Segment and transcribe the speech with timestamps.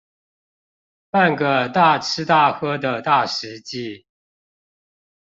[1.11, 4.07] 辦個大吃大喝的大食祭